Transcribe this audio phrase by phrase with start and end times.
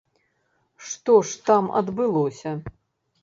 [0.91, 2.55] Што ж там адбылося?